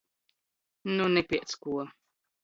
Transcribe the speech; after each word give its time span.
Nu 0.95 1.05
ni 1.13 1.21
piec 1.29 1.51
kuo! 1.61 1.83